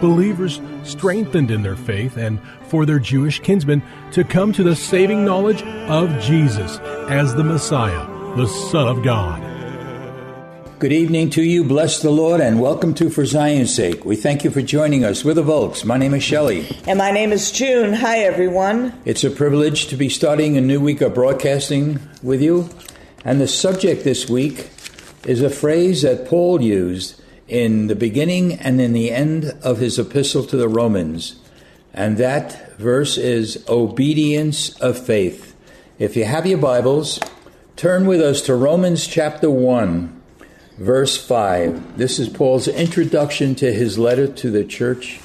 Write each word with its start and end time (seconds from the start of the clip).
believers 0.00 0.60
strengthened 0.84 1.50
in 1.50 1.62
their 1.62 1.76
faith 1.76 2.16
and 2.16 2.40
for 2.68 2.86
their 2.86 2.98
Jewish 2.98 3.40
kinsmen 3.40 3.82
to 4.12 4.24
come 4.24 4.52
to 4.52 4.62
the 4.62 4.76
saving 4.76 5.24
knowledge 5.24 5.62
of 5.62 6.20
Jesus 6.20 6.78
as 7.08 7.34
the 7.34 7.44
Messiah, 7.44 8.06
the 8.36 8.46
Son 8.46 8.88
of 8.88 9.02
God. 9.02 9.42
Good 10.78 10.92
evening 10.92 11.30
to 11.30 11.42
you. 11.42 11.64
Bless 11.64 12.02
the 12.02 12.10
Lord 12.10 12.40
and 12.40 12.60
welcome 12.60 12.94
to 12.94 13.10
For 13.10 13.26
Zion's 13.26 13.74
Sake. 13.74 14.04
We 14.04 14.14
thank 14.14 14.44
you 14.44 14.50
for 14.50 14.62
joining 14.62 15.04
us. 15.04 15.24
We're 15.24 15.34
the 15.34 15.42
Volks. 15.42 15.84
My 15.84 15.96
name 15.96 16.14
is 16.14 16.22
Shelley. 16.22 16.68
And 16.86 16.98
my 16.98 17.10
name 17.10 17.32
is 17.32 17.50
June. 17.50 17.94
Hi, 17.94 18.18
everyone. 18.18 18.92
It's 19.04 19.24
a 19.24 19.30
privilege 19.30 19.88
to 19.88 19.96
be 19.96 20.08
starting 20.08 20.56
a 20.56 20.60
new 20.60 20.80
week 20.80 21.00
of 21.00 21.14
broadcasting 21.14 21.98
with 22.22 22.40
you. 22.40 22.70
And 23.24 23.40
the 23.40 23.48
subject 23.48 24.04
this 24.04 24.28
week 24.28 24.70
is 25.26 25.42
a 25.42 25.50
phrase 25.50 26.02
that 26.02 26.28
Paul 26.28 26.62
used 26.62 27.20
in 27.48 27.86
the 27.86 27.96
beginning 27.96 28.52
and 28.52 28.80
in 28.80 28.92
the 28.92 29.10
end 29.10 29.56
of 29.62 29.78
his 29.78 29.98
epistle 29.98 30.44
to 30.44 30.56
the 30.56 30.68
Romans. 30.68 31.40
And 31.94 32.18
that 32.18 32.76
verse 32.78 33.16
is 33.16 33.64
obedience 33.68 34.78
of 34.80 35.04
faith. 35.04 35.56
If 35.98 36.14
you 36.14 36.24
have 36.24 36.46
your 36.46 36.58
Bibles, 36.58 37.18
turn 37.74 38.06
with 38.06 38.20
us 38.20 38.42
to 38.42 38.54
Romans 38.54 39.06
chapter 39.06 39.50
1, 39.50 40.22
verse 40.76 41.16
5. 41.16 41.96
This 41.96 42.18
is 42.18 42.28
Paul's 42.28 42.68
introduction 42.68 43.54
to 43.56 43.72
his 43.72 43.98
letter 43.98 44.28
to 44.28 44.50
the 44.50 44.64
church 44.64 45.18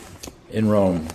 in 0.49 0.69
Rome. 0.69 1.09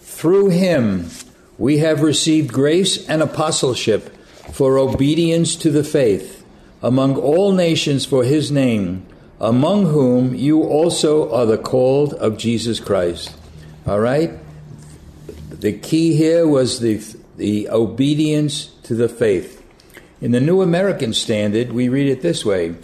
Through 0.00 0.50
him, 0.50 1.10
we 1.56 1.78
have 1.78 2.02
received 2.02 2.52
grace 2.52 3.08
and 3.08 3.22
apostleship 3.22 4.14
for 4.52 4.78
obedience 4.78 5.54
to 5.56 5.70
the 5.70 5.84
faith 5.84 6.44
among 6.82 7.16
all 7.16 7.52
nations 7.52 8.04
for 8.04 8.24
his 8.24 8.50
name 8.50 9.06
among 9.40 9.86
whom 9.86 10.34
you 10.34 10.62
also 10.62 11.32
are 11.32 11.46
the 11.46 11.58
called 11.58 12.14
of 12.14 12.38
Jesus 12.38 12.80
Christ. 12.80 13.36
All 13.86 14.00
right? 14.00 14.32
The 15.50 15.72
key 15.72 16.16
here 16.16 16.46
was 16.46 16.80
the, 16.80 17.02
the 17.36 17.68
obedience 17.68 18.66
to 18.84 18.94
the 18.94 19.08
faith. 19.08 19.62
In 20.20 20.30
the 20.30 20.40
New 20.40 20.62
American 20.62 21.12
Standard, 21.12 21.72
we 21.72 21.88
read 21.88 22.08
it 22.08 22.22
this 22.22 22.44
way 22.44 22.76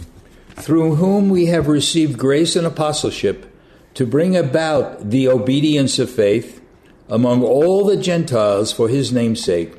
Through 0.55 0.95
whom 0.95 1.29
we 1.29 1.47
have 1.47 1.67
received 1.67 2.17
grace 2.17 2.55
and 2.55 2.67
apostleship 2.67 3.47
to 3.93 4.05
bring 4.05 4.35
about 4.35 5.09
the 5.09 5.27
obedience 5.27 5.99
of 5.99 6.09
faith 6.09 6.61
among 7.09 7.43
all 7.43 7.85
the 7.85 7.97
Gentiles 7.97 8.71
for 8.71 8.87
his 8.87 9.11
name's 9.11 9.43
sake. 9.43 9.73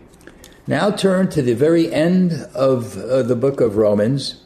Now 0.67 0.91
turn 0.91 1.29
to 1.31 1.43
the 1.43 1.55
very 1.55 1.93
end 1.93 2.33
of 2.55 2.97
uh, 2.97 3.23
the 3.23 3.35
book 3.35 3.61
of 3.61 3.77
Romans 3.77 4.42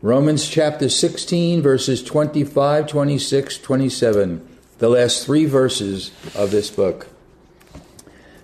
Romans 0.00 0.48
chapter 0.48 0.88
16, 0.88 1.60
verses 1.60 2.04
25, 2.04 2.86
26, 2.86 3.58
27, 3.58 4.48
the 4.78 4.88
last 4.88 5.26
three 5.26 5.44
verses 5.44 6.12
of 6.36 6.52
this 6.52 6.70
book. 6.70 7.08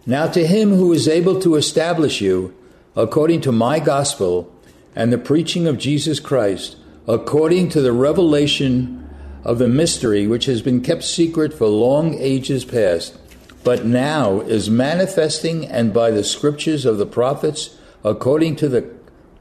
Now 0.04 0.26
to 0.26 0.44
him 0.44 0.72
who 0.72 0.92
is 0.92 1.06
able 1.06 1.41
to 1.42 1.54
establish 1.54 2.20
you 2.20 2.53
according 2.97 3.41
to 3.42 3.53
my 3.53 3.78
gospel 3.78 4.53
and 4.97 5.12
the 5.12 5.19
preaching 5.19 5.69
of 5.69 5.78
Jesus 5.78 6.19
Christ, 6.19 6.75
according 7.06 7.69
to 7.69 7.81
the 7.81 7.92
revelation 7.92 9.09
of 9.44 9.60
the 9.60 9.69
mystery 9.69 10.26
which 10.26 10.47
has 10.47 10.60
been 10.60 10.81
kept 10.81 11.04
secret 11.04 11.54
for 11.54 11.69
long 11.69 12.15
ages 12.15 12.65
past, 12.65 13.16
but 13.62 13.84
now 13.84 14.41
is 14.41 14.69
manifesting 14.69 15.69
and 15.69 15.94
by 15.94 16.10
the 16.10 16.25
scriptures 16.25 16.84
of 16.84 16.98
the 16.98 17.06
prophets, 17.06 17.76
according 18.03 18.56
to 18.56 18.69
the 18.69 18.92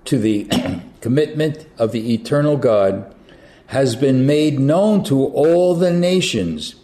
to 0.06 0.20
the 0.20 0.48
commitment 1.04 1.68
of 1.78 1.92
the 1.92 2.14
eternal 2.14 2.56
God 2.56 3.14
has 3.68 3.94
been 3.94 4.26
made 4.26 4.58
known 4.58 5.04
to 5.04 5.26
all 5.26 5.76
the 5.76 5.92
nations, 5.92 6.76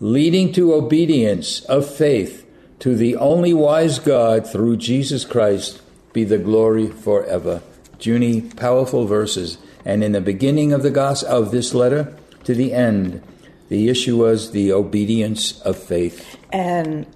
leading 0.00 0.52
to 0.52 0.74
obedience 0.74 1.60
of 1.66 1.88
faith 1.88 2.44
to 2.80 2.96
the 2.96 3.14
only 3.14 3.54
wise 3.54 4.00
God 4.00 4.44
through 4.50 4.78
Jesus 4.78 5.24
Christ 5.24 5.80
be 6.12 6.24
the 6.24 6.38
glory 6.38 6.88
forever. 6.88 7.62
Junie, 8.00 8.40
powerful 8.40 9.06
verses. 9.06 9.58
And 9.84 10.02
in 10.02 10.10
the 10.10 10.20
beginning 10.20 10.72
of 10.72 10.82
the 10.82 10.90
gospel 10.90 11.30
of 11.30 11.52
this 11.52 11.72
letter 11.72 12.16
to 12.42 12.54
the 12.54 12.72
end, 12.72 13.22
the 13.68 13.88
issue 13.88 14.16
was 14.16 14.50
the 14.50 14.72
obedience 14.72 15.60
of 15.60 15.80
faith. 15.80 16.36
And 16.52 17.06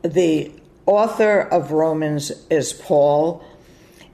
the 0.00 0.50
author 0.86 1.40
of 1.40 1.72
Romans 1.72 2.32
is 2.48 2.72
Paul. 2.72 3.44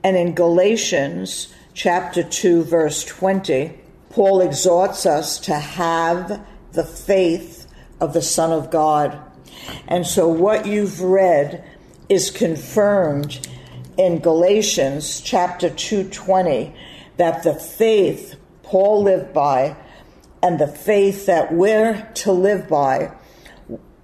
And 0.02 0.16
in 0.16 0.34
Galatians, 0.34 1.54
chapter 1.74 2.22
2, 2.22 2.64
verse 2.64 3.04
20, 3.04 3.78
Paul 4.10 4.40
exhorts 4.40 5.06
us 5.06 5.38
to 5.40 5.54
have 5.54 6.44
the 6.72 6.84
faith 6.84 7.66
of 8.00 8.12
the 8.12 8.22
Son 8.22 8.52
of 8.52 8.70
God. 8.70 9.18
And 9.88 10.06
so 10.06 10.28
what 10.28 10.66
you've 10.66 11.00
read 11.00 11.64
is 12.08 12.30
confirmed 12.30 13.48
in 13.96 14.18
Galatians 14.18 15.20
chapter 15.20 15.68
2:20 15.68 16.72
that 17.16 17.42
the 17.42 17.54
faith 17.54 18.36
Paul 18.62 19.02
lived 19.02 19.32
by 19.32 19.76
and 20.42 20.58
the 20.58 20.66
faith 20.66 21.26
that 21.26 21.52
we're 21.52 22.08
to 22.14 22.32
live 22.32 22.68
by 22.68 23.12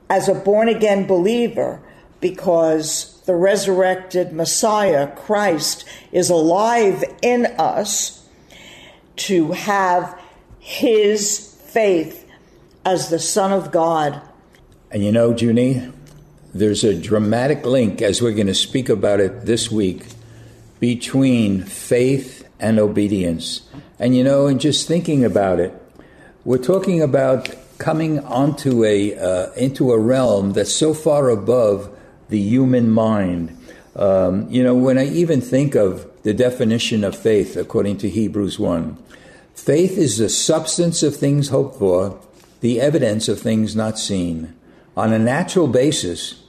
as 0.08 0.28
a 0.28 0.34
born 0.34 0.68
again 0.68 1.06
believer 1.06 1.80
because 2.20 3.20
the 3.26 3.34
resurrected 3.34 4.32
Messiah, 4.32 5.14
Christ, 5.14 5.84
is 6.12 6.30
alive 6.30 7.04
in 7.22 7.46
us 7.58 8.26
to 9.16 9.52
have 9.52 10.18
his 10.58 11.60
faith 11.66 12.28
as 12.84 13.10
the 13.10 13.18
Son 13.18 13.52
of 13.52 13.70
God. 13.70 14.20
And 14.90 15.04
you 15.04 15.12
know, 15.12 15.36
Junie, 15.36 15.92
there's 16.54 16.84
a 16.84 16.98
dramatic 16.98 17.66
link, 17.66 18.00
as 18.00 18.22
we're 18.22 18.32
going 18.32 18.46
to 18.46 18.54
speak 18.54 18.88
about 18.88 19.20
it 19.20 19.44
this 19.44 19.70
week, 19.70 20.06
between 20.80 21.62
faith 21.62 22.48
and 22.58 22.78
obedience. 22.78 23.68
And 23.98 24.16
you 24.16 24.24
know, 24.24 24.46
and 24.46 24.60
just 24.60 24.88
thinking 24.88 25.24
about 25.24 25.60
it, 25.60 25.74
we're 26.44 26.58
talking 26.58 27.02
about 27.02 27.54
coming 27.78 28.20
onto 28.20 28.84
a 28.84 29.16
uh, 29.16 29.52
into 29.52 29.92
a 29.92 29.98
realm 29.98 30.52
that's 30.52 30.72
so 30.72 30.94
far 30.94 31.28
above 31.28 31.94
the 32.28 32.40
human 32.40 32.90
mind. 32.90 33.56
Um, 33.96 34.48
you 34.50 34.62
know, 34.62 34.74
when 34.74 34.98
I 34.98 35.06
even 35.06 35.40
think 35.40 35.74
of 35.74 36.06
the 36.22 36.34
definition 36.34 37.04
of 37.04 37.16
faith 37.16 37.56
according 37.56 37.98
to 37.98 38.08
Hebrews 38.08 38.58
1, 38.58 38.96
faith 39.54 39.98
is 39.98 40.18
the 40.18 40.28
substance 40.28 41.02
of 41.02 41.16
things 41.16 41.48
hoped 41.48 41.78
for, 41.78 42.20
the 42.60 42.80
evidence 42.80 43.28
of 43.28 43.40
things 43.40 43.74
not 43.74 43.98
seen. 43.98 44.54
On 44.96 45.12
a 45.12 45.18
natural 45.18 45.68
basis, 45.68 46.42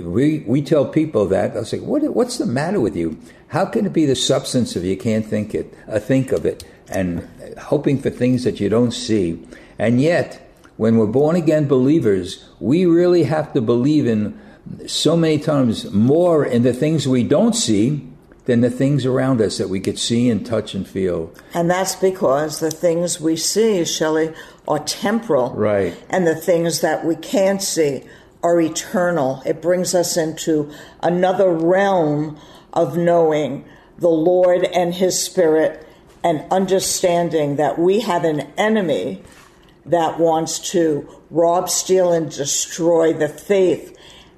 we, 0.00 0.40
we 0.40 0.62
tell 0.62 0.86
people 0.86 1.26
that 1.26 1.54
they'll 1.54 1.64
say, 1.64 1.80
what, 1.80 2.02
"What's 2.14 2.38
the 2.38 2.46
matter 2.46 2.80
with 2.80 2.96
you? 2.96 3.18
How 3.48 3.66
can 3.66 3.86
it 3.86 3.92
be 3.92 4.06
the 4.06 4.16
substance 4.16 4.74
of 4.74 4.84
you 4.84 4.96
can't 4.96 5.26
think 5.26 5.54
it, 5.54 5.74
uh, 5.86 5.98
think 5.98 6.32
of 6.32 6.46
it, 6.46 6.64
and 6.88 7.28
hoping 7.58 8.00
for 8.00 8.10
things 8.10 8.44
that 8.44 8.58
you 8.58 8.68
don't 8.68 8.92
see?" 8.92 9.46
And 9.78 10.00
yet, 10.00 10.50
when 10.76 10.96
we're 10.96 11.06
born 11.06 11.36
again 11.36 11.68
believers, 11.68 12.44
we 12.58 12.86
really 12.86 13.24
have 13.24 13.52
to 13.52 13.60
believe 13.60 14.06
in 14.06 14.38
so 14.86 15.16
many 15.16 15.38
times 15.38 15.90
more 15.92 16.44
in 16.44 16.62
the 16.62 16.72
things 16.72 17.06
we 17.06 17.22
don't 17.22 17.54
see 17.54 18.08
than 18.46 18.60
the 18.60 18.70
things 18.70 19.06
around 19.06 19.40
us 19.40 19.58
that 19.58 19.68
we 19.68 19.80
could 19.80 19.98
see 19.98 20.28
and 20.28 20.44
touch 20.44 20.74
and 20.74 20.86
feel. 20.86 21.32
And 21.54 21.70
that's 21.70 21.94
because 21.94 22.60
the 22.60 22.70
things 22.70 23.20
we 23.20 23.36
see, 23.36 23.84
Shelley, 23.84 24.34
are 24.68 24.78
temporal. 24.80 25.52
Right. 25.54 25.96
And 26.10 26.26
the 26.26 26.34
things 26.34 26.80
that 26.80 27.04
we 27.04 27.16
can't 27.16 27.62
see 27.62 28.04
are 28.42 28.60
eternal. 28.60 29.42
It 29.46 29.62
brings 29.62 29.94
us 29.94 30.16
into 30.16 30.70
another 31.02 31.50
realm 31.50 32.38
of 32.72 32.96
knowing 32.96 33.64
the 33.98 34.10
Lord 34.10 34.64
and 34.64 34.92
His 34.92 35.22
Spirit 35.22 35.86
and 36.22 36.44
understanding 36.50 37.56
that 37.56 37.78
we 37.78 38.00
have 38.00 38.24
an 38.24 38.40
enemy 38.58 39.22
that 39.86 40.18
wants 40.18 40.58
to 40.70 41.08
rob, 41.30 41.70
steal, 41.70 42.12
and 42.12 42.30
destroy 42.30 43.12
the 43.12 43.28
faith 43.28 43.93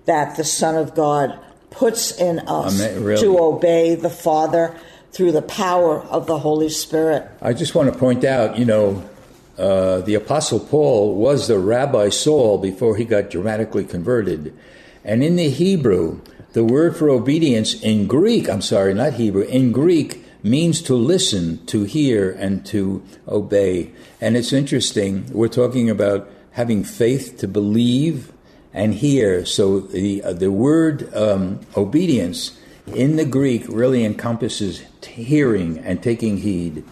that 0.07 0.37
the 0.37 0.45
Son 0.45 0.75
of 0.75 0.95
God 0.95 1.39
puts 1.71 2.19
in 2.19 2.41
us. 2.41 2.81
Really? 2.81 3.21
to 3.21 3.39
obey 3.39 3.95
the 3.95 4.11
Father 4.11 4.75
through 5.13 5.33
the 5.33 5.43
power 5.43 6.01
of 6.03 6.27
the 6.27 6.39
Holy 6.39 6.69
Spirit. 6.69 7.29
I 7.41 7.53
just 7.53 7.75
want 7.75 7.93
to 7.93 7.99
point 7.99 8.25
out, 8.25 8.59
you 8.59 8.65
know, 8.65 9.05
uh, 9.59 10.01
the 10.03 10.15
Apostle 10.15 10.61
Paul 10.61 11.15
was 11.15 11.49
the 11.49 11.59
Rabbi 11.59 12.11
Saul 12.11 12.59
before 12.59 12.97
he 12.97 13.05
got 13.05 13.31
dramatically 13.31 13.85
converted. 13.85 14.55
And 15.05 15.23
in 15.23 15.37
the 15.37 15.49
Hebrew, 15.49 16.21
the 16.53 16.65
word 16.65 16.97
for 16.97 17.09
obedience 17.09 17.81
in 17.83 18.07
Greek, 18.07 18.49
I'm 18.49 18.61
sorry, 18.61 18.93
not 18.93 19.15
Hebrew, 19.15 19.43
in 19.43 19.73
Greek 19.73 20.23
means 20.43 20.83
to 20.83 20.95
listen, 20.95 21.65
to 21.67 21.85
hear, 21.85 22.31
and 22.31 22.65
to 22.67 23.03
obey. 23.27 23.93
And 24.21 24.37
it's 24.37 24.53
interesting, 24.53 25.31
we're 25.33 25.49
talking 25.49 25.89
about 25.89 26.29
having 26.53 26.85
faith 26.85 27.39
to 27.39 27.49
believe 27.49 28.33
and 28.77 28.95
hear. 28.95 29.45
So 29.47 29.81
the, 29.81 30.23
uh, 30.23 30.35
the 30.35 30.53
word 30.53 31.13
um, 31.17 31.61
obedience 31.77 32.61
in 32.87 33.17
the 33.17 33.25
Greek 33.25 33.65
really 33.69 34.05
encompasses 34.05 34.85
hearing 35.03 35.79
and 35.79 36.03
taking 36.03 36.39
heed. 36.39 36.85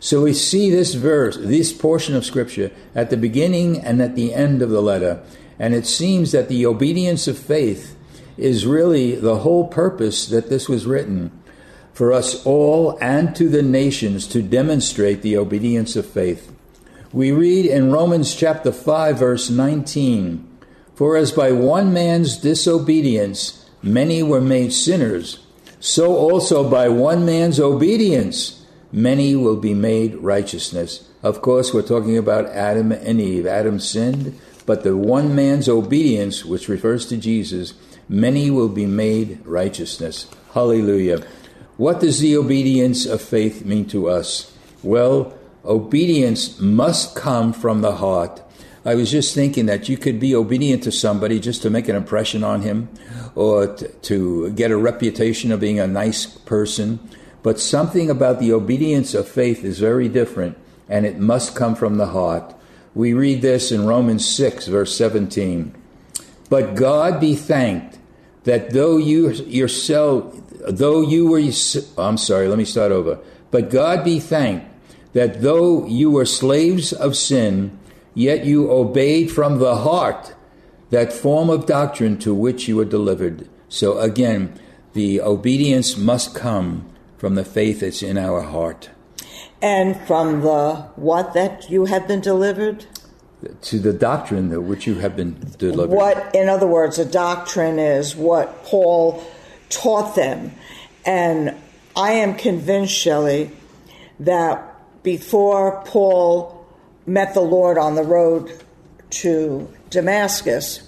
So 0.00 0.22
we 0.22 0.34
see 0.34 0.68
this 0.68 0.94
verse, 0.94 1.36
this 1.36 1.72
portion 1.72 2.16
of 2.16 2.24
Scripture, 2.24 2.72
at 2.94 3.10
the 3.10 3.16
beginning 3.16 3.80
and 3.80 4.02
at 4.02 4.16
the 4.16 4.34
end 4.34 4.62
of 4.62 4.70
the 4.70 4.82
letter. 4.82 5.22
And 5.60 5.74
it 5.74 5.86
seems 5.86 6.32
that 6.32 6.48
the 6.48 6.66
obedience 6.66 7.28
of 7.28 7.38
faith 7.38 7.96
is 8.36 8.66
really 8.66 9.14
the 9.14 9.38
whole 9.38 9.68
purpose 9.68 10.26
that 10.26 10.50
this 10.50 10.68
was 10.68 10.86
written 10.86 11.30
for 11.92 12.12
us 12.12 12.44
all 12.44 12.98
and 13.00 13.34
to 13.36 13.48
the 13.48 13.62
nations 13.62 14.26
to 14.28 14.42
demonstrate 14.42 15.22
the 15.22 15.36
obedience 15.36 15.94
of 15.94 16.06
faith. 16.06 16.52
We 17.12 17.30
read 17.30 17.66
in 17.66 17.92
Romans 17.92 18.34
chapter 18.34 18.72
5, 18.72 19.18
verse 19.18 19.50
19 19.50 20.47
For 20.98 21.16
as 21.16 21.30
by 21.30 21.52
one 21.52 21.92
man's 21.92 22.36
disobedience 22.38 23.64
many 23.84 24.20
were 24.20 24.40
made 24.40 24.72
sinners, 24.72 25.38
so 25.78 26.16
also 26.16 26.68
by 26.68 26.88
one 26.88 27.24
man's 27.24 27.60
obedience 27.60 28.66
many 28.90 29.36
will 29.36 29.58
be 29.58 29.74
made 29.74 30.16
righteousness. 30.16 31.08
Of 31.22 31.40
course, 31.40 31.72
we're 31.72 31.82
talking 31.82 32.18
about 32.18 32.46
Adam 32.46 32.90
and 32.90 33.20
Eve. 33.20 33.46
Adam 33.46 33.78
sinned, 33.78 34.36
but 34.66 34.82
the 34.82 34.96
one 34.96 35.36
man's 35.36 35.68
obedience, 35.68 36.44
which 36.44 36.68
refers 36.68 37.06
to 37.10 37.16
Jesus, 37.16 37.74
many 38.08 38.50
will 38.50 38.68
be 38.68 38.86
made 38.86 39.38
righteousness. 39.46 40.26
Hallelujah. 40.52 41.24
What 41.76 42.00
does 42.00 42.18
the 42.18 42.36
obedience 42.36 43.06
of 43.06 43.22
faith 43.22 43.64
mean 43.64 43.86
to 43.90 44.08
us? 44.08 44.52
Well, 44.82 45.38
obedience 45.64 46.58
must 46.58 47.14
come 47.14 47.52
from 47.52 47.82
the 47.82 47.94
heart. 47.94 48.42
I 48.88 48.94
was 48.94 49.10
just 49.10 49.34
thinking 49.34 49.66
that 49.66 49.90
you 49.90 49.98
could 49.98 50.18
be 50.18 50.34
obedient 50.34 50.82
to 50.84 50.92
somebody 50.92 51.40
just 51.40 51.60
to 51.60 51.68
make 51.68 51.88
an 51.88 51.94
impression 51.94 52.42
on 52.42 52.62
him 52.62 52.88
or 53.34 53.74
t- 53.74 53.86
to 54.04 54.50
get 54.52 54.70
a 54.70 54.78
reputation 54.78 55.52
of 55.52 55.60
being 55.60 55.78
a 55.78 55.86
nice 55.86 56.24
person. 56.24 56.98
But 57.42 57.60
something 57.60 58.08
about 58.08 58.40
the 58.40 58.50
obedience 58.54 59.12
of 59.12 59.28
faith 59.28 59.62
is 59.62 59.78
very 59.78 60.08
different, 60.08 60.56
and 60.88 61.04
it 61.04 61.18
must 61.18 61.54
come 61.54 61.74
from 61.74 61.98
the 61.98 62.06
heart. 62.06 62.54
We 62.94 63.12
read 63.12 63.42
this 63.42 63.70
in 63.70 63.84
Romans 63.84 64.24
6, 64.26 64.68
verse 64.68 64.96
17. 64.96 65.74
But 66.48 66.74
God 66.74 67.20
be 67.20 67.34
thanked 67.34 67.98
that 68.44 68.70
though 68.70 68.96
you 68.96 69.32
yourself, 69.32 70.34
though 70.66 71.02
you 71.02 71.28
were, 71.28 71.42
I'm 71.98 72.16
sorry, 72.16 72.48
let 72.48 72.56
me 72.56 72.64
start 72.64 72.90
over. 72.90 73.18
But 73.50 73.68
God 73.68 74.02
be 74.02 74.18
thanked 74.18 74.64
that 75.12 75.42
though 75.42 75.86
you 75.86 76.10
were 76.10 76.24
slaves 76.24 76.94
of 76.94 77.18
sin, 77.18 77.77
yet 78.18 78.44
you 78.44 78.68
obeyed 78.68 79.30
from 79.30 79.60
the 79.60 79.76
heart 79.76 80.34
that 80.90 81.12
form 81.12 81.48
of 81.48 81.66
doctrine 81.66 82.18
to 82.18 82.34
which 82.34 82.66
you 82.66 82.76
were 82.76 82.84
delivered. 82.84 83.48
So 83.68 84.00
again, 84.00 84.58
the 84.92 85.20
obedience 85.20 85.96
must 85.96 86.34
come 86.34 86.88
from 87.16 87.36
the 87.36 87.44
faith 87.44 87.80
that's 87.80 88.02
in 88.02 88.18
our 88.18 88.42
heart. 88.42 88.90
And 89.62 89.96
from 90.00 90.40
the 90.40 90.88
what 90.96 91.32
that 91.34 91.70
you 91.70 91.84
have 91.84 92.08
been 92.08 92.20
delivered? 92.20 92.86
To 93.62 93.78
the 93.78 93.92
doctrine 93.92 94.48
that 94.48 94.62
which 94.62 94.84
you 94.84 94.96
have 94.96 95.14
been 95.14 95.38
delivered. 95.56 95.94
What, 95.94 96.34
in 96.34 96.48
other 96.48 96.66
words, 96.66 96.98
a 96.98 97.04
doctrine 97.04 97.78
is 97.78 98.16
what 98.16 98.64
Paul 98.64 99.22
taught 99.68 100.16
them. 100.16 100.52
And 101.06 101.54
I 101.94 102.12
am 102.12 102.34
convinced, 102.34 102.94
Shelley, 102.94 103.52
that 104.18 104.74
before 105.04 105.84
Paul 105.84 106.57
met 107.08 107.34
the 107.34 107.40
Lord 107.40 107.78
on 107.78 107.94
the 107.94 108.02
road 108.02 108.52
to 109.10 109.72
Damascus, 109.90 110.86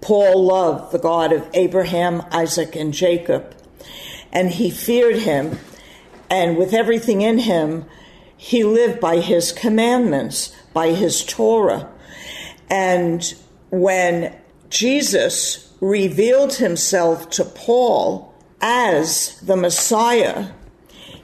Paul 0.00 0.44
loved 0.44 0.92
the 0.92 0.98
God 0.98 1.32
of 1.32 1.48
Abraham, 1.54 2.22
Isaac, 2.32 2.74
and 2.74 2.92
Jacob, 2.92 3.54
and 4.32 4.50
he 4.50 4.70
feared 4.70 5.16
him, 5.16 5.58
and 6.28 6.56
with 6.56 6.74
everything 6.74 7.20
in 7.20 7.38
him, 7.38 7.84
he 8.36 8.64
lived 8.64 8.98
by 8.98 9.18
his 9.18 9.52
commandments, 9.52 10.54
by 10.72 10.88
his 10.88 11.24
Torah. 11.24 11.88
And 12.68 13.32
when 13.70 14.34
Jesus 14.68 15.72
revealed 15.80 16.54
himself 16.54 17.30
to 17.30 17.44
Paul 17.44 18.34
as 18.60 19.38
the 19.40 19.56
Messiah, 19.56 20.48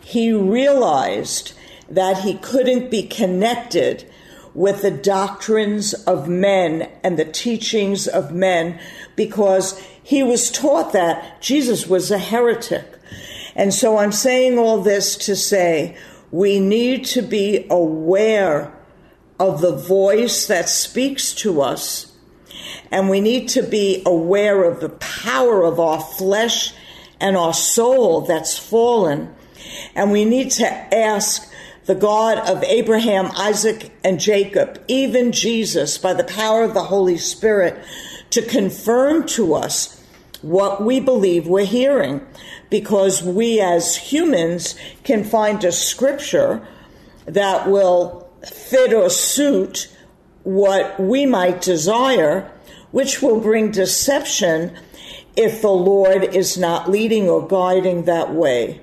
he 0.00 0.32
realized 0.32 1.54
that 1.90 2.18
he 2.18 2.34
couldn't 2.34 2.90
be 2.90 3.02
connected 3.02 4.10
with 4.54 4.82
the 4.82 4.90
doctrines 4.90 5.94
of 5.94 6.28
men 6.28 6.90
and 7.04 7.18
the 7.18 7.24
teachings 7.24 8.06
of 8.06 8.32
men 8.32 8.78
because 9.14 9.80
he 10.02 10.22
was 10.22 10.50
taught 10.50 10.92
that 10.92 11.40
Jesus 11.40 11.86
was 11.86 12.10
a 12.10 12.18
heretic. 12.18 12.84
And 13.54 13.72
so 13.72 13.98
I'm 13.98 14.12
saying 14.12 14.58
all 14.58 14.80
this 14.80 15.16
to 15.18 15.36
say 15.36 15.96
we 16.30 16.60
need 16.60 17.04
to 17.06 17.22
be 17.22 17.66
aware 17.70 18.72
of 19.38 19.60
the 19.60 19.74
voice 19.74 20.46
that 20.46 20.68
speaks 20.68 21.32
to 21.32 21.60
us, 21.60 22.12
and 22.90 23.08
we 23.08 23.20
need 23.20 23.48
to 23.50 23.62
be 23.62 24.02
aware 24.04 24.64
of 24.64 24.80
the 24.80 24.88
power 24.88 25.62
of 25.62 25.78
our 25.78 26.00
flesh 26.00 26.74
and 27.20 27.36
our 27.36 27.54
soul 27.54 28.22
that's 28.22 28.58
fallen. 28.58 29.34
And 29.94 30.10
we 30.10 30.24
need 30.24 30.50
to 30.52 30.66
ask 30.66 31.47
the 31.88 31.94
God 31.94 32.36
of 32.46 32.62
Abraham, 32.64 33.30
Isaac, 33.34 33.90
and 34.04 34.20
Jacob, 34.20 34.78
even 34.88 35.32
Jesus, 35.32 35.96
by 35.96 36.12
the 36.12 36.22
power 36.22 36.62
of 36.62 36.74
the 36.74 36.84
Holy 36.84 37.16
Spirit, 37.16 37.82
to 38.28 38.42
confirm 38.42 39.26
to 39.28 39.54
us 39.54 40.04
what 40.42 40.84
we 40.84 41.00
believe 41.00 41.46
we're 41.46 41.64
hearing. 41.64 42.20
Because 42.68 43.22
we 43.22 43.58
as 43.58 43.96
humans 43.96 44.74
can 45.02 45.24
find 45.24 45.64
a 45.64 45.72
scripture 45.72 46.68
that 47.24 47.70
will 47.70 48.28
fit 48.46 48.92
or 48.92 49.08
suit 49.08 49.90
what 50.42 51.00
we 51.00 51.24
might 51.24 51.62
desire, 51.62 52.52
which 52.90 53.22
will 53.22 53.40
bring 53.40 53.70
deception 53.70 54.76
if 55.36 55.62
the 55.62 55.70
Lord 55.70 56.22
is 56.22 56.58
not 56.58 56.90
leading 56.90 57.30
or 57.30 57.48
guiding 57.48 58.04
that 58.04 58.34
way. 58.34 58.82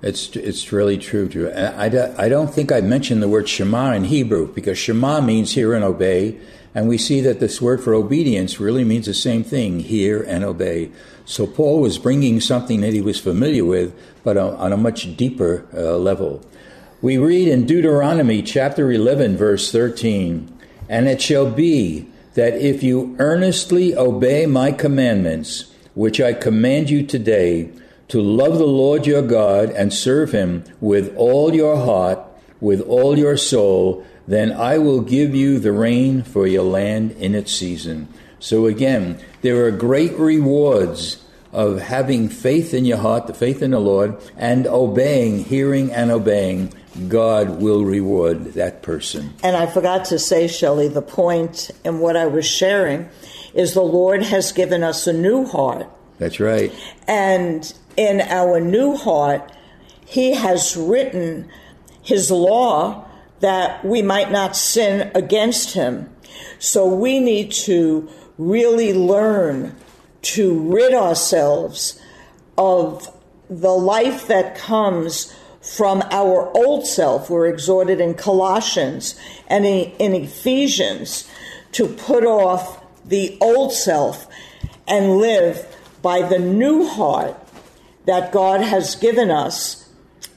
It's 0.00 0.36
it's 0.36 0.72
really 0.72 0.96
true, 0.96 1.28
Drew. 1.28 1.50
I, 1.50 1.86
I, 1.86 2.24
I 2.26 2.28
don't 2.28 2.54
think 2.54 2.70
I 2.70 2.80
mentioned 2.80 3.20
the 3.20 3.28
word 3.28 3.48
Shema 3.48 3.94
in 3.94 4.04
Hebrew 4.04 4.52
because 4.52 4.78
Shema 4.78 5.20
means 5.20 5.52
hear 5.52 5.74
and 5.74 5.84
obey, 5.84 6.38
and 6.72 6.88
we 6.88 6.98
see 6.98 7.20
that 7.22 7.40
this 7.40 7.60
word 7.60 7.82
for 7.82 7.94
obedience 7.94 8.60
really 8.60 8.84
means 8.84 9.06
the 9.06 9.14
same 9.14 9.42
thing: 9.42 9.80
hear 9.80 10.22
and 10.22 10.44
obey. 10.44 10.92
So 11.24 11.48
Paul 11.48 11.80
was 11.80 11.98
bringing 11.98 12.40
something 12.40 12.80
that 12.82 12.92
he 12.92 13.00
was 13.00 13.18
familiar 13.18 13.64
with, 13.64 13.92
but 14.22 14.36
on, 14.36 14.54
on 14.54 14.72
a 14.72 14.76
much 14.76 15.16
deeper 15.16 15.66
uh, 15.74 15.96
level. 15.96 16.46
We 17.02 17.18
read 17.18 17.48
in 17.48 17.66
Deuteronomy 17.66 18.42
chapter 18.42 18.90
11, 18.90 19.36
verse 19.36 19.70
13, 19.70 20.52
and 20.88 21.08
it 21.08 21.20
shall 21.20 21.50
be 21.50 22.08
that 22.34 22.54
if 22.54 22.82
you 22.82 23.16
earnestly 23.18 23.96
obey 23.96 24.46
my 24.46 24.72
commandments, 24.72 25.72
which 25.94 26.20
I 26.20 26.32
command 26.32 26.88
you 26.88 27.04
today, 27.04 27.70
to 28.08 28.20
love 28.20 28.58
the 28.58 28.66
Lord 28.66 29.06
your 29.06 29.22
God 29.22 29.70
and 29.70 29.92
serve 29.92 30.32
him 30.32 30.64
with 30.80 31.14
all 31.16 31.54
your 31.54 31.76
heart, 31.76 32.18
with 32.60 32.80
all 32.82 33.18
your 33.18 33.36
soul, 33.36 34.04
then 34.26 34.52
I 34.52 34.78
will 34.78 35.00
give 35.00 35.34
you 35.34 35.58
the 35.58 35.72
rain 35.72 36.22
for 36.22 36.46
your 36.46 36.64
land 36.64 37.12
in 37.12 37.34
its 37.34 37.52
season. 37.52 38.08
So 38.40 38.66
again, 38.66 39.18
there 39.42 39.64
are 39.64 39.70
great 39.70 40.12
rewards 40.18 41.24
of 41.52 41.80
having 41.80 42.28
faith 42.28 42.74
in 42.74 42.84
your 42.84 42.98
heart, 42.98 43.26
the 43.26 43.34
faith 43.34 43.62
in 43.62 43.70
the 43.70 43.80
Lord, 43.80 44.16
and 44.36 44.66
obeying, 44.66 45.44
hearing 45.44 45.90
and 45.90 46.10
obeying. 46.10 46.72
God 47.08 47.60
will 47.60 47.84
reward 47.84 48.54
that 48.54 48.82
person. 48.82 49.34
And 49.42 49.56
I 49.56 49.66
forgot 49.66 50.04
to 50.06 50.18
say, 50.18 50.48
Shelley, 50.48 50.88
the 50.88 51.02
point 51.02 51.70
in 51.84 52.00
what 52.00 52.16
I 52.16 52.26
was 52.26 52.44
sharing 52.44 53.08
is 53.54 53.72
the 53.72 53.82
Lord 53.82 54.22
has 54.24 54.52
given 54.52 54.82
us 54.82 55.06
a 55.06 55.12
new 55.12 55.46
heart. 55.46 55.88
That's 56.18 56.40
right. 56.40 56.72
And 57.06 57.72
in 57.98 58.20
our 58.20 58.60
new 58.60 58.96
heart, 58.96 59.52
He 60.06 60.32
has 60.34 60.76
written 60.76 61.50
His 62.00 62.30
law 62.30 63.04
that 63.40 63.84
we 63.84 64.00
might 64.00 64.30
not 64.30 64.56
sin 64.56 65.10
against 65.14 65.74
Him. 65.74 66.08
So 66.58 66.86
we 66.86 67.18
need 67.18 67.50
to 67.52 68.08
really 68.38 68.94
learn 68.94 69.74
to 70.22 70.72
rid 70.72 70.94
ourselves 70.94 72.00
of 72.56 73.12
the 73.50 73.70
life 73.70 74.28
that 74.28 74.56
comes 74.56 75.34
from 75.60 76.02
our 76.10 76.56
old 76.56 76.86
self. 76.86 77.28
We're 77.28 77.48
exhorted 77.48 78.00
in 78.00 78.14
Colossians 78.14 79.18
and 79.48 79.66
in, 79.66 80.14
Ephesians 80.14 81.28
to 81.72 81.86
put 81.86 82.24
off 82.24 82.84
the 83.04 83.36
old 83.40 83.72
self 83.72 84.28
and 84.86 85.18
live 85.18 85.76
by 86.00 86.22
the 86.22 86.38
new 86.38 86.86
heart 86.86 87.36
that 88.08 88.32
God 88.32 88.62
has 88.62 88.96
given 88.96 89.30
us 89.30 89.86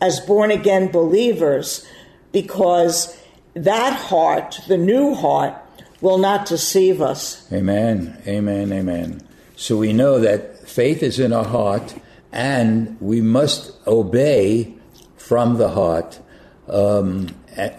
as 0.02 0.20
born 0.20 0.52
again 0.52 0.92
believers, 0.92 1.88
because 2.34 3.18
that 3.54 3.94
heart, 3.94 4.60
the 4.68 4.76
new 4.76 5.16
heart, 5.16 5.56
will 6.02 6.18
not 6.18 6.46
deceive 6.46 7.02
us. 7.02 7.50
Amen. 7.50 8.22
Amen. 8.28 8.74
Amen. 8.74 9.22
So 9.56 9.78
we 9.78 9.94
know 9.94 10.20
that 10.20 10.68
faith 10.68 11.02
is 11.02 11.18
in 11.18 11.32
our 11.32 11.46
heart 11.46 11.96
and 12.34 12.98
we 13.00 13.22
must 13.22 13.72
obey 13.88 14.74
from 15.16 15.58
the 15.58 15.70
heart. 15.70 16.20
Um, 16.68 17.30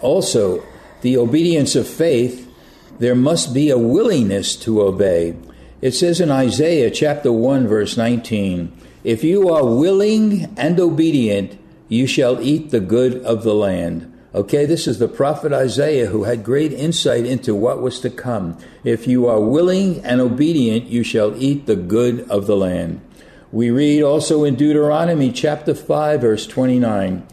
also, 0.01 0.63
the 1.01 1.17
obedience 1.17 1.75
of 1.75 1.87
faith, 1.87 2.51
there 2.97 3.15
must 3.15 3.53
be 3.53 3.69
a 3.69 3.77
willingness 3.77 4.55
to 4.55 4.81
obey. 4.81 5.35
It 5.81 5.91
says 5.91 6.19
in 6.19 6.31
Isaiah 6.31 6.89
chapter 6.89 7.31
1, 7.31 7.67
verse 7.67 7.95
19, 7.95 8.79
If 9.03 9.21
you 9.21 9.49
are 9.49 9.65
willing 9.65 10.53
and 10.55 10.79
obedient, 10.79 11.59
you 11.89 12.07
shall 12.07 12.41
eat 12.41 12.69
the 12.69 12.79
good 12.79 13.21
of 13.23 13.43
the 13.43 13.53
land. 13.53 14.09
Okay, 14.33 14.65
this 14.65 14.87
is 14.87 14.97
the 14.97 15.09
prophet 15.09 15.51
Isaiah 15.51 16.07
who 16.07 16.23
had 16.23 16.45
great 16.45 16.71
insight 16.71 17.25
into 17.25 17.53
what 17.53 17.81
was 17.81 17.99
to 17.99 18.09
come. 18.09 18.57
If 18.85 19.05
you 19.05 19.27
are 19.27 19.41
willing 19.41 20.03
and 20.05 20.21
obedient, 20.21 20.85
you 20.85 21.03
shall 21.03 21.35
eat 21.35 21.65
the 21.65 21.75
good 21.75 22.27
of 22.29 22.47
the 22.47 22.55
land. 22.55 23.01
We 23.51 23.69
read 23.71 24.03
also 24.03 24.45
in 24.45 24.55
Deuteronomy 24.55 25.33
chapter 25.33 25.75
5, 25.75 26.21
verse 26.21 26.47
29 26.47 27.27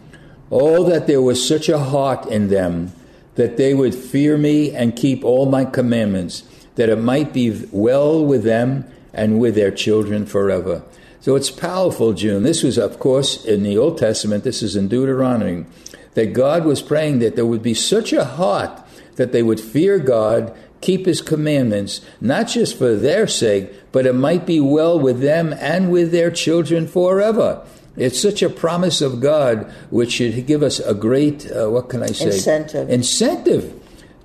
Oh, 0.51 0.83
that 0.91 1.07
there 1.07 1.23
was 1.23 1.47
such 1.47 1.69
a 1.69 1.79
heart 1.79 2.27
in 2.27 2.49
them, 2.49 2.93
that 3.37 3.57
they 3.57 3.75
would 3.75 3.95
fear 3.95 4.37
me 4.37 4.75
and 4.75 4.97
keep 4.97 5.25
all 5.25 5.47
my 5.47 5.65
commandments, 5.65 6.43
that 6.75 6.89
it 6.89 6.99
might 6.99 7.33
be 7.33 7.65
well 7.71 8.25
with 8.25 8.43
them 8.43 8.91
and 9.15 9.39
with 9.39 9.55
their 9.55 9.71
children 9.71 10.27
forever. 10.27 10.83
So 11.21 11.37
it's 11.37 11.51
powerful, 11.51 12.13
June. 12.15 12.43
This 12.43 12.63
was, 12.63 12.79
of 12.79 12.99
course, 12.99 13.45
in 13.45 13.63
the 13.63 13.77
Old 13.77 13.99
Testament, 13.99 14.43
this 14.43 14.63
is 14.63 14.77
in 14.77 14.89
Deuteronomy 14.89 15.67
that 16.15 16.33
God 16.33 16.65
was 16.65 16.83
praying 16.83 17.21
that 17.21 17.37
there 17.37 17.47
would 17.47 17.63
be 17.63 17.75
such 17.75 18.13
a 18.13 18.25
heart 18.25 18.83
that 19.17 19.33
they 19.33 19.43
would 19.43 19.61
fear 19.61 19.99
God, 19.99 20.57
keep 20.81 21.07
His 21.07 21.21
commandments, 21.21 22.01
not 22.21 22.49
just 22.49 22.77
for 22.77 22.97
their 22.97 23.27
sake, 23.27 23.71
but 23.93 24.07
it 24.07 24.15
might 24.15 24.47
be 24.47 24.61
well 24.61 24.99
with 24.99 25.21
them 25.21 25.53
and 25.53 25.93
with 25.93 26.11
their 26.11 26.31
children 26.31 26.89
forever. 26.89 27.65
It's 27.97 28.21
such 28.21 28.43
a 28.43 28.49
promise 28.49 29.03
of 29.03 29.21
God, 29.21 29.71
which 29.91 30.13
should 30.13 30.47
give 30.47 30.63
us 30.63 30.79
a 30.81 30.95
great, 30.95 31.51
uh, 31.51 31.69
what 31.69 31.91
can 31.91 32.03
I 32.03 32.07
say? 32.07 32.27
Incentive. 32.27 32.89
Incentive 32.89 33.75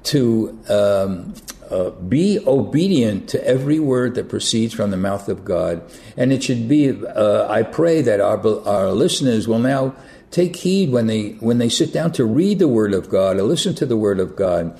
to 0.04 0.58
um, 0.70 1.34
uh, 1.72 1.90
be 1.92 2.40
obedient 2.46 3.30
to 3.30 3.48
every 3.48 3.80
word 3.80 4.16
that 4.16 4.30
proceeds 4.30 4.74
from 4.74 4.92
the 4.92 4.98
mouth 4.98 5.30
of 5.30 5.46
God. 5.46 5.82
And 6.18 6.32
it 6.32 6.44
should 6.44 6.68
be, 6.68 6.90
uh, 6.90 7.48
I 7.50 7.64
pray 7.64 8.02
that 8.02 8.20
our, 8.20 8.40
our 8.68 8.92
listeners 8.92 9.48
will 9.48 9.60
now 9.60 9.96
take 10.32 10.56
heed 10.58 10.92
when 10.92 11.08
they 11.08 11.30
when 11.40 11.60
they 11.60 11.70
sit 11.70 11.94
down 11.94 12.12
to 12.12 12.26
read 12.26 12.60
the 12.60 12.68
word 12.68 12.94
of 12.94 13.10
God 13.10 13.38
or 13.38 13.44
listen 13.44 13.74
to 13.76 13.86
the 13.86 13.98
word 13.98 14.20
of 14.20 14.36
God. 14.36 14.78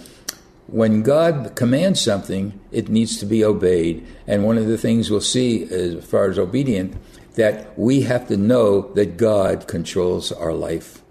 When 0.68 1.04
God 1.04 1.56
commands 1.56 2.02
something 2.02 2.60
it 2.72 2.90
needs 2.90 3.18
to 3.20 3.26
be 3.26 3.44
obeyed. 3.44 4.06
And 4.28 4.44
one 4.44 4.58
of 4.58 4.68
the 4.68 4.78
things 4.78 5.10
we'll 5.10 5.22
see 5.22 5.64
as 5.64 6.04
far 6.04 6.30
as 6.30 6.40
obedient 6.40 6.98
that 7.36 7.78
we 7.78 8.02
have 8.02 8.28
to 8.28 8.38
know 8.38 8.94
that 8.94 9.18
God 9.18 9.68
controls 9.68 10.32
our 10.32 10.54
life 10.54 11.02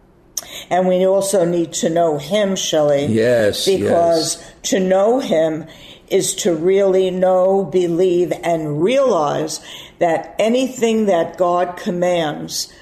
and 0.71 0.89
we 0.89 1.07
also 1.07 1.45
need 1.45 1.73
to 1.73 1.89
know 1.89 2.19
him 2.19 2.57
Shelley 2.57 3.07
yes 3.07 3.67
because 3.67 4.37
yes. 4.37 4.55
to 4.71 4.81
know 4.81 5.21
him 5.21 5.67
is 6.09 6.35
to 6.35 6.55
really 6.55 7.11
know 7.11 7.65
believe 7.65 8.33
and 8.43 8.83
realize 8.83 9.61
that 9.99 10.35
anything 10.39 11.07
that 11.07 11.37
God 11.37 11.77
commands 11.77 12.73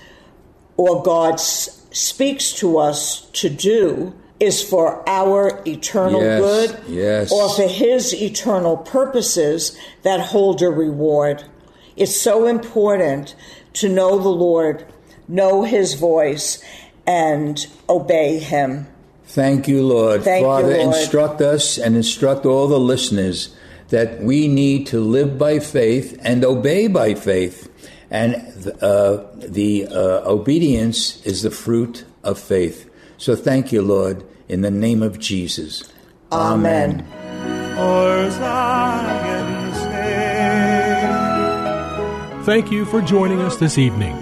or 0.76 1.02
God 1.02 1.34
s- 1.34 1.86
speaks 1.92 2.52
to 2.54 2.78
us 2.78 3.22
to 3.32 3.48
do 3.48 4.14
is 4.40 4.60
for 4.60 5.08
our 5.08 5.62
eternal 5.66 6.20
yes, 6.20 6.40
good 6.40 6.80
yes. 6.88 7.32
or 7.32 7.48
for 7.54 7.68
his 7.68 8.12
eternal 8.12 8.76
purposes 8.76 9.78
that 10.02 10.18
hold 10.18 10.60
a 10.62 10.68
reward. 10.68 11.44
It's 11.96 12.20
so 12.20 12.48
important 12.48 13.36
to 13.74 13.88
know 13.88 14.18
the 14.18 14.28
Lord, 14.28 14.84
know 15.28 15.62
his 15.62 15.94
voice, 15.94 16.62
and 17.12 17.66
obey 17.88 18.38
him. 18.38 18.86
Thank 19.26 19.68
you, 19.68 19.86
Lord. 19.86 20.22
Thank 20.24 20.44
Father, 20.44 20.72
you, 20.72 20.82
Lord. 20.84 20.96
instruct 20.96 21.40
us 21.40 21.78
and 21.78 21.96
instruct 21.96 22.46
all 22.46 22.68
the 22.68 22.80
listeners 22.80 23.54
that 23.88 24.22
we 24.22 24.48
need 24.48 24.86
to 24.88 25.00
live 25.00 25.38
by 25.38 25.58
faith 25.58 26.18
and 26.22 26.44
obey 26.44 26.88
by 26.88 27.14
faith 27.14 27.68
and 28.12 28.34
uh, 28.82 29.24
the 29.36 29.86
uh, 29.86 30.30
obedience 30.30 31.24
is 31.24 31.42
the 31.42 31.50
fruit 31.50 32.04
of 32.22 32.38
faith. 32.38 32.90
So 33.16 33.34
thank 33.34 33.72
you, 33.72 33.80
Lord, 33.80 34.22
in 34.48 34.60
the 34.60 34.70
name 34.70 35.02
of 35.02 35.18
Jesus. 35.18 35.90
Amen. 36.30 37.06
Thank 42.44 42.70
you 42.70 42.84
for 42.84 43.00
joining 43.00 43.40
us 43.40 43.56
this 43.56 43.78
evening. 43.78 44.21